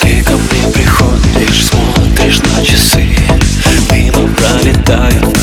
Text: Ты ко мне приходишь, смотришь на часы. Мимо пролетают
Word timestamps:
Ты 0.00 0.22
ко 0.22 0.32
мне 0.32 0.72
приходишь, 0.74 1.66
смотришь 1.66 2.40
на 2.40 2.64
часы. 2.64 3.08
Мимо 3.90 4.28
пролетают 4.34 5.39